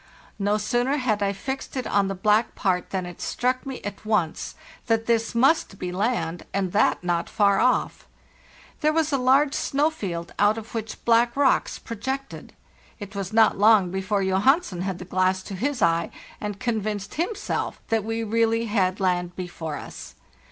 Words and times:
No 0.39 0.57
sooner 0.57 0.97
had 0.97 1.21
I 1.21 1.31
fixed 1.31 1.77
it 1.77 1.85
on 1.85 2.07
the 2.07 2.15
black 2.15 2.55
part 2.55 2.89
than 2.89 3.05
it 3.05 3.21
struck 3.21 3.67
me 3.67 3.79
at 3.83 4.03
once 4.03 4.55
that 4.87 5.05
this 5.05 5.35
must 5.35 5.77
be 5.77 5.91
land, 5.91 6.43
and 6.55 6.71
that 6.71 7.03
not 7.03 7.29
far 7.29 7.59
off. 7.59 8.07
There 8.79 8.91
was 8.91 9.13
a 9.13 9.19
large 9.19 9.53
snow 9.53 9.91
field 9.91 10.33
out 10.39 10.57
of 10.57 10.73
which 10.73 11.05
black 11.05 11.37
rocks 11.37 11.77
projected. 11.77 12.53
It 12.99 13.13
was 13.15 13.31
not 13.31 13.59
long 13.59 13.91
before 13.91 14.23
Johansen 14.23 14.81
had 14.81 14.97
the 14.97 15.05
glass 15.05 15.43
to 15.43 15.53
his 15.53 15.83
eye, 15.83 16.09
and 16.39 16.59
convinced 16.59 17.13
himself 17.13 17.79
that 17.89 18.03
we 18.03 18.23
really 18.23 18.65
had 18.65 18.99
land 18.99 19.35
before 19.35 19.75
us. 19.75 20.15